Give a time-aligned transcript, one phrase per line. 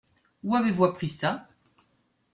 [0.43, 1.47] Où avez-vous appris ça?